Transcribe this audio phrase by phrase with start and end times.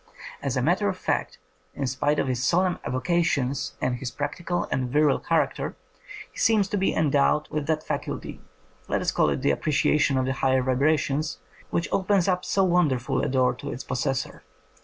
[0.41, 1.37] As a matter of fact,
[1.75, 5.75] in spite of his solemn avocations and his practical and virile character,
[6.31, 8.41] he seems to be endowed with that faculty—
[8.89, 11.37] let us call it the appreciation of higher vibrations—
[11.69, 14.41] which opens up so wonderful a door to its possessor.